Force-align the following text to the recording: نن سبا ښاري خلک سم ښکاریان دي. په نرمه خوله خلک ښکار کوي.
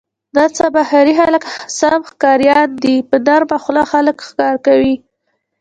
نن 0.35 0.49
سبا 0.59 0.81
ښاري 0.89 1.13
خلک 1.19 1.43
سم 1.79 1.99
ښکاریان 2.09 2.69
دي. 2.83 2.95
په 3.09 3.15
نرمه 3.25 3.57
خوله 3.63 3.83
خلک 3.91 4.17
ښکار 4.27 4.55
کوي. 4.65 4.95